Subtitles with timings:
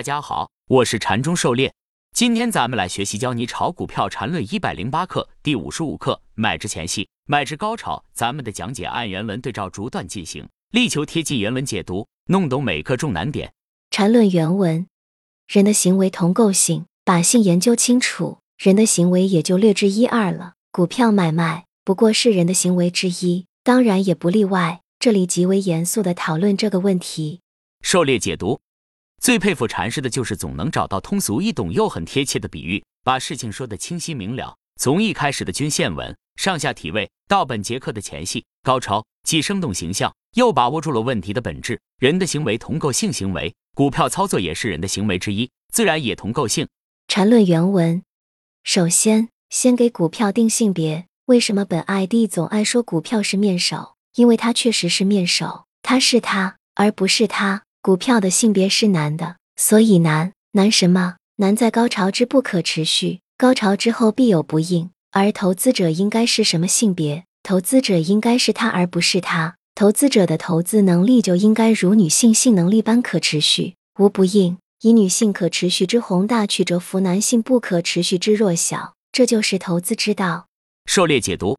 [0.00, 1.74] 大家好，我是禅中狩猎。
[2.16, 8.02] 今天咱们来学习教你炒股票禅论一百零八课第五十五课买之前戏，买之高潮。
[8.14, 13.52] 咱们的讲解按原文对照逐段进行，力求贴近原文解读，弄懂每课重难点。
[13.90, 14.86] 禅论原文：
[15.46, 20.54] 人的行为同构性，把性研究清楚，人的行为也就略知一二了。
[20.72, 24.80] 股票买卖不过是人的行为之一，当然也不例外。
[24.98, 27.42] 这里极为严肃的讨论这个问题。
[27.82, 28.60] 狩猎解读。
[29.20, 34.56] 最佩服禅师的就是总能找到通俗易懂又很贴切的比喻，把事情说得清晰明了。
[34.80, 41.78] 从一开始的均线文、上下体位，到本节课的前戏高潮，既生动形象，又把握住了问题的本质。
[41.98, 46.66] 人的行为同构性行为，股票操作也是人的行为之一，自然也同构性。
[47.06, 48.02] 禅论原文：
[48.64, 51.04] 首先，先给股票定性别。
[51.26, 53.96] 为什么本 ID 总爱说股票是面首？
[54.14, 57.64] 因为它确实是面首，它是它，而不是它。
[57.82, 61.16] 股票的性别是男的，所以难难什么？
[61.36, 64.90] 难在高潮之不可持续，高潮之后必有不应。
[65.12, 67.24] 而投资者应该是什么性别？
[67.42, 69.56] 投资者应该是他，而不是他。
[69.74, 74.58] 投资者的投资能力就应该如女性性能力般可持续，无不应。
[74.82, 80.48] 以女性可持续之宏大去折服男性不可持续之弱小，这就是投资之道。
[80.84, 81.56] 狩猎解读：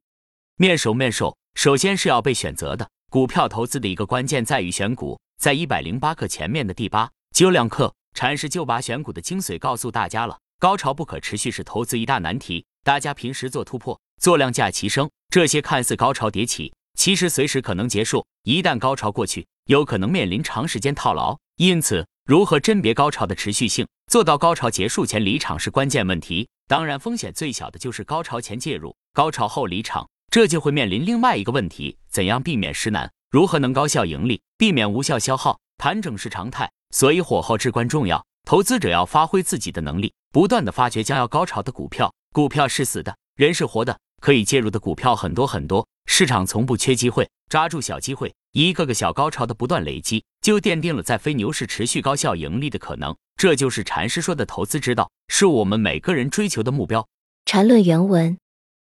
[0.58, 2.88] 面首面首，首先是要被选择的。
[3.10, 5.20] 股票投资的一个关键在于选股。
[5.42, 10.38] 在一百零八课前面的第八、九两课，禅师就把选股的精髓告诉大家了。
[10.60, 18.24] 高潮不可持续是投资一大难题，大家平时做突破、做量价齐升，这些看似高潮迭起，其实随时可能结束。
[18.44, 21.36] 一旦高潮过去，有可能面临长时间套牢。
[21.58, 26.48] 因此，如何甄别高潮的持续性，做到高潮结束前离场是关键问题。
[26.68, 33.12] 当然，风险最小的就是高潮前介入，高潮后离场，这就会面临另外一个问题：怎样避免失难？
[33.32, 35.58] 如何能高效盈利，避免无效消耗？
[35.78, 38.26] 盘整是常态，所以火候至关重要。
[38.44, 42.14] 投资者要发挥自己的能力，不断的发掘将要高潮的股票。
[42.34, 47.30] 股票是死的，人是活的，可以介入的股票很多很多，市场从不缺机会。
[47.48, 53.16] 抓住小机会，一个个小高潮的不断累积，就奠定了在非牛市持续高效盈利的可能。
[53.38, 57.08] 这就是禅师说的投资之道，是我们每个人追求的目标。
[57.46, 58.38] 禅论原文：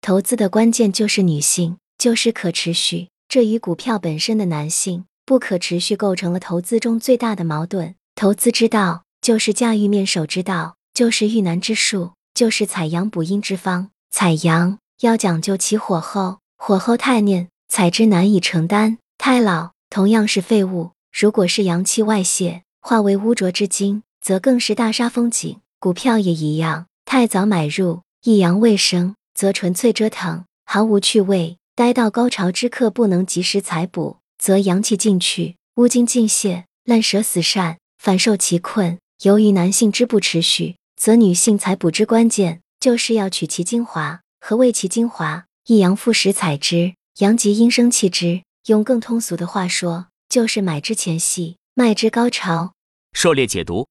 [0.01, 3.07] 投资的关键就是女性，就是可持续。
[3.27, 7.95] 这与股票本身的男性不可持续构成了投资中最大的矛盾。
[8.15, 13.89] 投资之道就是驾驭面首之道，就是遇难之术，就是采阳补阴之方。
[14.09, 20.91] 采阳要讲究其火候，火候太嫩，采之难以承担；太老，同样是废物。
[21.11, 25.59] 如果是阳气外泄，化为污浊之精，则更是大煞风景。
[25.79, 31.57] 股票也一样，太早买入，一阳未生，则纯粹折腾，毫无趣味。
[31.75, 38.97] 待到高潮之刻，不能及时采补，则阳气尽去，乌精尽泄，烂蛇死鳝，反受其困。
[39.23, 44.21] 由于男性之不持续，则女性采补之关键就是要取其精华。
[44.39, 45.47] 何谓其精华？
[45.67, 48.43] 一阳复始采之，阳极阴生气之。
[48.67, 52.73] 用更通俗的话说，就是买之前戏，卖之高潮。
[53.11, 53.85] 狩猎解读：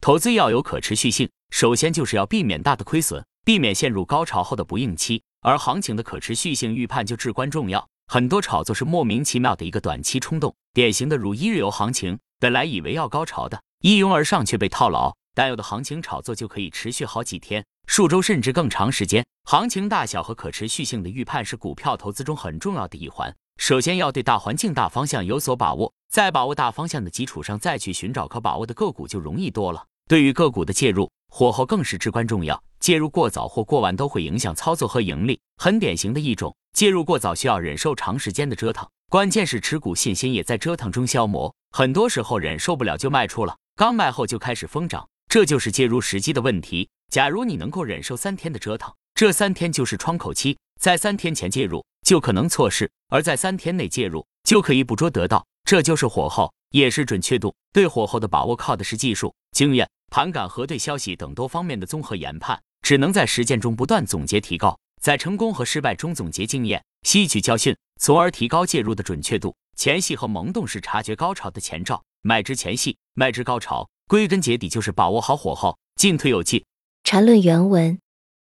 [0.00, 5.22] 投资要有可持续性，首先就是要避免大的亏损，避免陷入高潮后的不应期。
[5.42, 19.24] 而行情的可持续性预判就至关重要，很多炒作是莫名其妙的一个短期冲动，典型的如一日游行情，本来以为要高潮的，一拥而上却被套牢，但有的行情炒作就可以持续好几天、数周甚至更长时间。
[19.44, 29.86] 行情大小和可持续性的预判是股票投资中很重要的一环，首先要对大环境大方向有所把握，在把握大方向的基础上再去寻找可把握的个股就容易多了。
[30.06, 32.62] 对于个股的介入，火候更是至关重要。
[32.80, 35.38] 介入过早或过晚都会影响操作和盈利。
[35.58, 46.88] 很典型的一种，介入过早需要忍受长时间的折腾，关键是持股信心也在折腾中消磨，很多时候忍受不了就卖出了，刚卖后就开始疯涨，这就是介入时机的问题。
[47.10, 57.54] 假如你能够忍受三天的折腾，这三天就是窗口期，在三天前介入就可能错失，而在三天内介入就可以捕捉得到，这就是火候，也是准确度。
[57.72, 62.60] 对火候的把握靠的是技术、经验、盘感和对消息等多方面的综合研判。
[62.82, 69.54] 只能在实践中不断总结提高，在成功和失败中总结经验，吸取教训，从而提高介入的准确度。
[69.76, 76.64] 前戏和萌动是察觉高潮的前兆，买之前戏，卖之高潮，归根结底就是把握好火候，进退有进。
[77.04, 77.98] 缠论原文：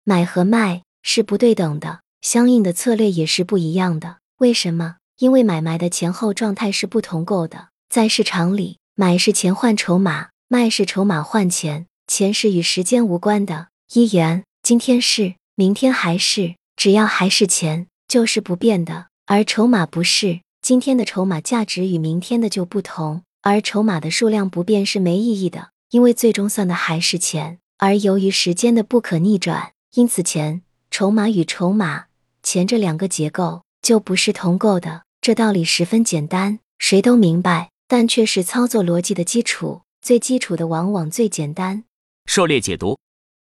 [0.04, 4.19] 买和卖是不对等的，相应的策略也是不一样的。
[4.38, 4.96] 为什么？
[5.19, 7.69] 因为买卖的前后状态是不同构的。
[7.88, 13.68] 在市场里，买是钱换筹码，卖是筹码换钱，钱是与时间无关的。
[13.92, 19.06] 一元，今天是，明天还是，只要还是钱，就是不变的。
[19.24, 25.70] 而筹码不是，今天的筹码价值与明天的就不同，而筹码的数量不变是没意义的。
[25.90, 27.58] 因为最终算的还是钱。
[27.78, 32.06] 而由于时间的不可逆转，因此钱、筹码与筹码、
[32.42, 35.02] 钱这两个结构就不是同构的。
[35.20, 39.82] 这道理十分简单，谁都明白，但却是操作逻辑的基础。
[40.02, 41.82] 最基础的往往最简单。
[42.26, 42.96] 狩猎解读：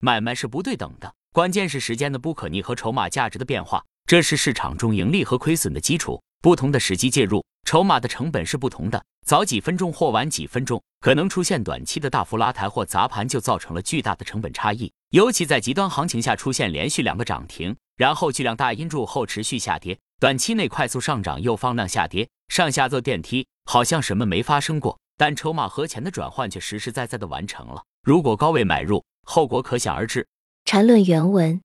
[0.00, 6.20] 买卖是不对等的，关键是时间的不可逆和筹码价值的变化，这是市场中盈利和亏损的基础。
[6.42, 9.00] 不同的时机介入，筹码的成本是不同的。
[9.24, 14.90] 早几分钟或晚几分钟，可能出现短期的大幅拉抬或砸盘，就造成了巨大的成本差异。
[15.10, 24.98] 尤其在极端行情下出现连续两个涨停，然后巨量大阴柱后持续下跌，短期内快速上涨又放量下跌，上下坐电梯，好像什么没发生过。
[25.16, 27.84] 但筹码和钱的转换却实实在在的完成了。
[28.02, 30.26] 如果高位买入，后果可想而知。
[30.64, 31.60] 缠论原文。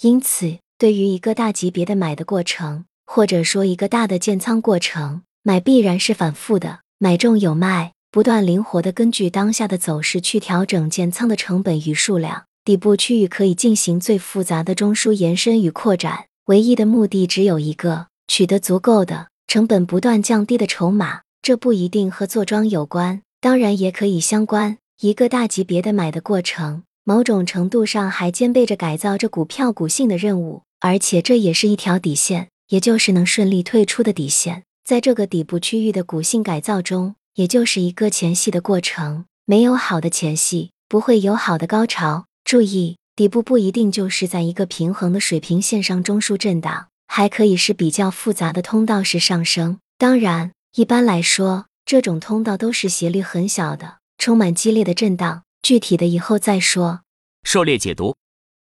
[0.00, 12.46] 因此，对于一个大级别的买的过程，或者说一个大的建仓过程，买必然是反复的，买中有卖，不断灵活的根据当下的走势去调整建仓的成本与数量。
[12.64, 21.20] 底部区域可以进行最复杂的中枢延伸与扩展，唯一的目的只有一个：取得足够的成本不断降低的筹码。
[21.42, 24.78] 这不一定和坐庄有关，当然也可以相关。
[25.00, 34.64] 一个大级别的买的过程，某种程度上还兼备着改造这股票股性的任务，而且这也是一条底线，也就是能顺利退出的底线。
[34.84, 39.26] 在这个底部区域的股性改造中，也就是一个前戏的过程。
[39.44, 42.26] 没有好的前戏，不会有好的高潮。
[42.42, 49.78] 注意，底部不一定就是在一个平衡的水平线上中枢震荡，还可以是比较复杂的通道式上升。
[49.96, 50.52] 当然。
[50.74, 55.42] 一般来说，这种通道都是斜率很小的，充满激烈的震荡。
[55.62, 57.00] 具体的以后再说。
[57.44, 58.14] 狩猎解读：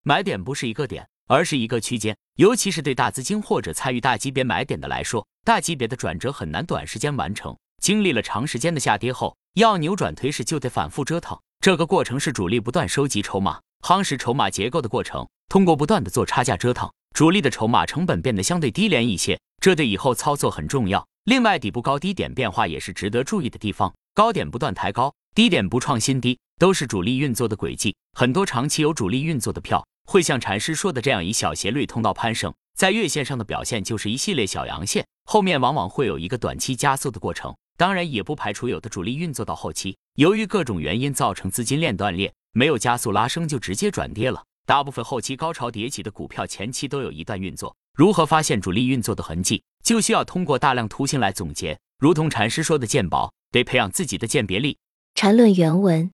[0.03, 2.15] 买点不是一个点，而是一个区间。
[2.35, 7.57] 尤其是对大资金或者参与大级别买点的来说，大级别的转折很难短时间完成。
[7.81, 11.35] 经历了长时间的下跌后，要扭转颓势就得反复折腾。
[11.59, 15.27] 这个过程是主力不断收集筹码、夯实筹码结构的过程。
[15.49, 21.07] 通过不断的做差价折腾，主力的筹码成本变得相对低廉一些，这对以后操作很重要。
[21.23, 23.93] 另外，底部高低点变化也是值得注意的地方。
[24.13, 27.95] 高点不断抬高，低点不创新低，都是主力运作的轨迹。
[28.17, 32.53] 很多长期有主力运作的票，会像禅师说的这样，以小斜率通道攀升。
[32.75, 37.55] 在月线上的表现就是一系列小阳线，后面往往会有一个短期加速的过程。
[37.77, 44.43] 当然，也不排除有的主力运作到后期，由于各种原因造成资金链断裂，没有加速拉升就直接转跌了。
[44.65, 47.75] 大部分后期高潮迭起的股票，前期都有一段运作。
[47.93, 51.77] 如何发现主力运作的痕迹，就需要通过大量图形来总结。
[51.99, 54.77] 如同禅师说的鉴宝，得培养自己的鉴别力。
[55.13, 56.11] 禅论原文：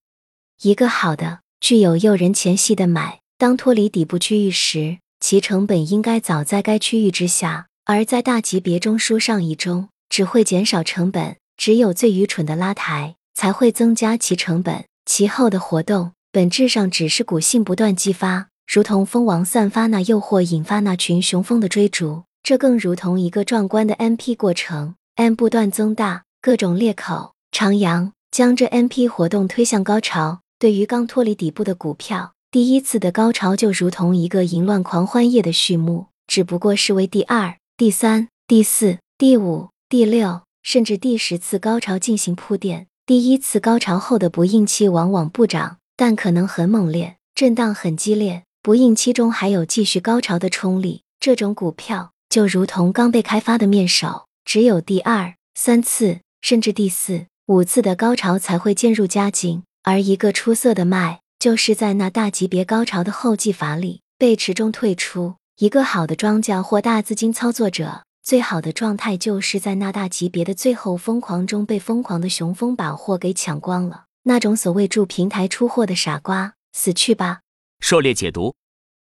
[0.62, 11.38] 一个好的、具有诱人前戏的买，当脱离底部区域时，其成本应该早在该区域之下；而在大级别中枢上移中，只会减少成本。
[11.58, 14.86] 只有最愚蠢的拉抬，才会增加其成本。
[15.06, 18.48] 其后的活动，本质上只是股性不断激发。
[18.66, 24.96] 如同蜂王散发那诱惑，引发那群雄蜂的追逐，这更如同一个壮观的 M P 过程。
[25.16, 30.40] M 不断增大，各种裂口、长阳将这 M P 活动推向高潮。
[30.58, 42.88] 对于刚脱离底部的股票，第一次的高潮就如同一个淫乱狂欢夜的序幕，只不过是为第二、第三、第四、第五、第六，甚至第十次高潮进行铺垫。
[43.06, 48.44] 第一次高潮后的不应期往往不涨，但可能很猛烈，震荡很激烈。
[48.64, 59.64] 不应期中还有继续高潮的冲力，这种股票就如同刚被开发的面首，只有第二、三次甚至第四、五次的高潮才会渐入佳境。
[59.84, 65.34] 而一个出色的卖，就是在那大级别高潮的后继乏力、背驰中退出。
[65.58, 74.06] 一个好的庄家或大资金操作者，最好的状态就是在那大级别的最后疯狂中被疯狂的雄风把货给抢光了。
[74.24, 77.42] 那种所谓助平台出货的傻瓜，死去吧！
[77.80, 78.54] 狩猎解读，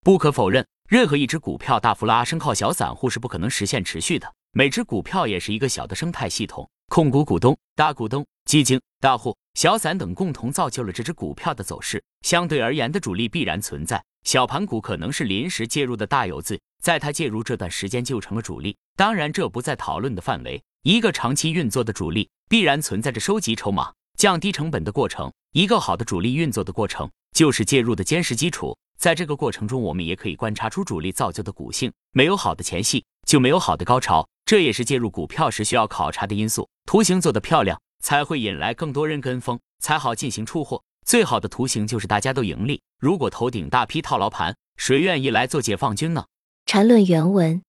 [0.02, 4.34] 不可否认，任何一只股票大幅拉升靠小散户是不可能实现持续的。
[4.54, 12.02] 每只股票也是一个小的生态系统，控股股东、大股东、基金、大户、小散等共同造就了这只股票的走势。
[12.22, 18.78] 相对而言的主力必然存在，小盘股可能是临时介入的大游资，在它介入这段时间就成了主力。
[18.96, 20.64] 当然，这不在讨论的范围。
[20.84, 25.34] 一个长期运作的主力必然存在着收集筹码、降低成本的过程。
[25.52, 27.10] 一个好的主力运作的过程。
[27.34, 31.92] 就是介入的坚实基础，在这个过程中，我们也可以观察出主力造就的股性。
[32.12, 36.70] 没有好的前戏，就没有好的高潮，这也是介入股票时需要考察的因素。
[36.86, 40.84] 图形做得漂亮，才会引来更多人跟风，才好进行出货。
[41.04, 42.80] 最好的图形就是大家都盈利。
[43.00, 46.26] 如果头顶大批套牢盘，谁愿意来做解放军呢？
[46.68, 47.64] 缠论原文，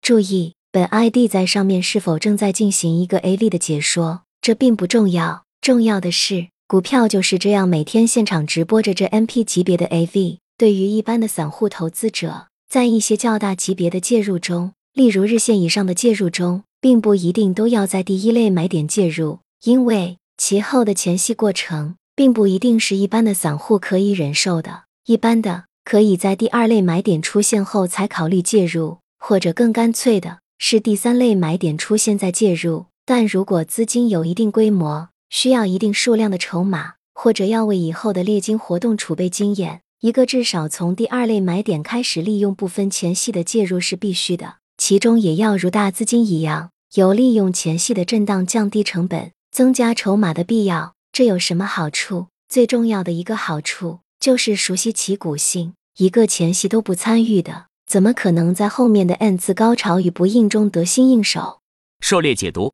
[0.00, 6.48] 注意本 ID 在上面是否正在进行一个 A 力的解说，这并不重要，重要的是。
[6.66, 10.38] 股票就是这样每天现场直播着这 MP 级别的 AV。
[10.56, 24.84] 对于一般的散户投资者，在一些较大级别的介入中，例如日线以上的介入中，并不一定都要在第一类买点介入，因为其后的前戏过程并不一定是一般的散户可以忍受的。
[25.06, 32.86] 一般的可以在第二类买点出现后才考虑介入，或者更干脆的是第三类买点出现再介入。
[33.04, 39.80] 但如果资金有一定规模，需要一定数量的筹码，或者要为以后的猎金活动储备经验。
[40.00, 50.94] 一个至少从第二类买点开始利用部分前戏的介入是必须的，其中也要如大资金一样有利用前戏的震荡降低成本、增加筹码的必要。
[51.12, 52.26] 这有什么好处？
[52.48, 55.74] 最重要的一个好处就是熟悉其股性。
[55.98, 61.60] 一个前戏都不参与的，怎么可能在后面的 N 次高潮与不应中得心应手？
[62.00, 62.72] 狩猎解读：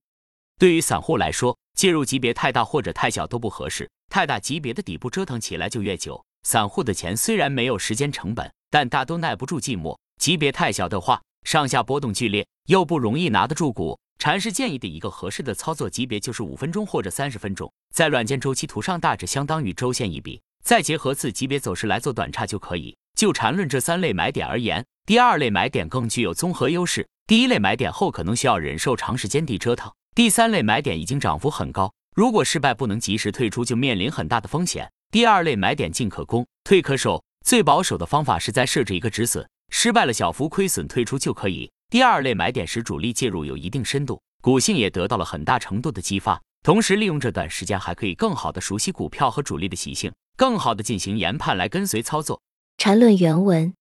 [0.59, 6.25] 对于散户来说，介入级别太大或者太小都不合适，太大级别的底部折腾起来就越久。
[6.43, 9.95] 散户的钱虽然没有时间成本，但大都耐不住寂寞。
[10.19, 13.99] 级别太小的话，上下波动剧烈，又不容易拿得住股。
[14.19, 22.97] 禅师建议的一个合适的操作级别就是五分钟或者三十分钟，在软件周期图上大致相当于周线一笔，再结合次级别走势来做短差就可以。
[23.15, 27.07] 就缠论这三类买点而言，第二类买点更具有综合优势。
[27.27, 34.91] 第一类买点后可能需要忍受长时间地折腾，第三类买点已经涨幅很高，如果失败不能及时退出，就面临很大的风险。
[35.11, 37.23] 第二类买点进可攻，退可守。
[37.45, 41.71] 最保守的方法是在设置一个止损，失败了小幅亏损退出就可以。
[41.91, 46.41] 第二类买点时主力介入有一定深度，股性也得到了很大程度的激发。
[46.63, 52.41] 同时利用这段时间还可以更好的熟悉股票和主力的习性，更好的进行研判来跟随操作。
[52.79, 53.75] 缠论原文：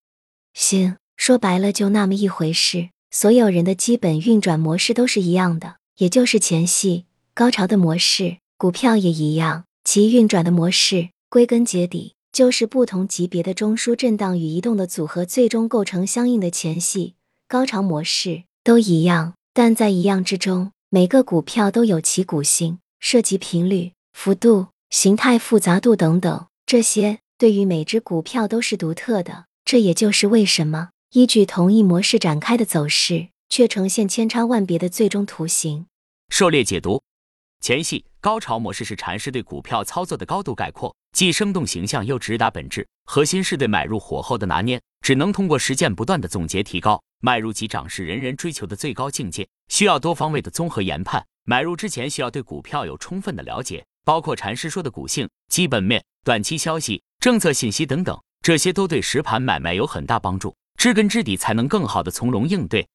[0.54, 2.90] 行，说白了就那么一回事。
[3.10, 8.38] 所有人的基本运转模式都是一样的，也就是前戏高潮的模式。
[8.58, 11.10] 股票也一样，其运转的模式。
[11.30, 17.16] 归根结底，就是不同级别的中枢震荡与移动的组合，最终构成相应的前戏
[17.48, 19.34] 高潮模式，都一样。
[19.54, 29.46] 但在一样之中，每个股票都有其股性、涉及频率、幅度、形态复杂度等等，这些对于每只股票都是独特的。
[29.66, 35.88] 这也就是为什么依据同一模式展开的走势，却呈现千差万别的最终图形。
[36.30, 37.02] 狩猎解读。
[37.62, 42.88] 前戏高潮模式是禅师对股票操作的高度概括，既生动形象又直达本质。
[43.06, 47.02] 核心是对买入火候的拿捏，只能通过实践不断的总结提高。
[47.22, 51.26] 买入即涨是人人追求的最高境界，需要多方位的综合研判。
[51.46, 60.56] 买入之前需要对股票有充分的了解，包括禅师说的股性、基本面、短期消息、政策信息等等，这些都对实盘买卖有很大帮助。
[60.78, 62.88] 知根知底，才能更好的从容应对。